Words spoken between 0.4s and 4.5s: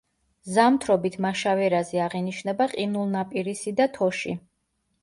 ზამთრობით მაშავერაზე აღინიშნება ყინულნაპირისი და თოში.